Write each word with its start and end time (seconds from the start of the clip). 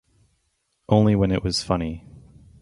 Only 0.89 1.15
when 1.15 1.29
it 1.31 1.43
was 1.43 1.61
"funny"! 1.61 2.07